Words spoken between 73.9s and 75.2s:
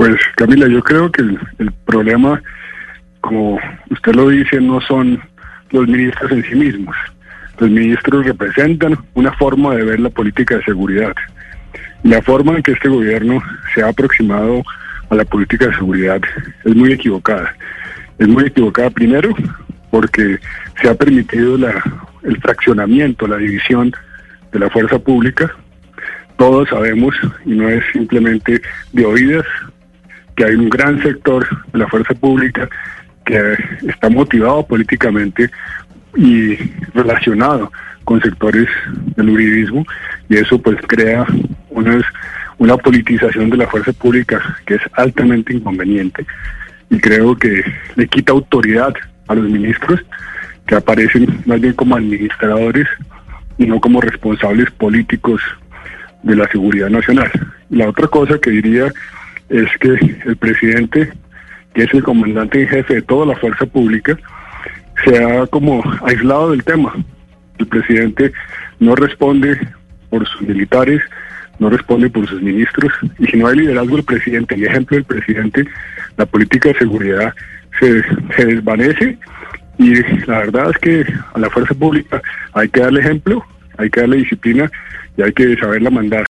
del presidente y ejemplo del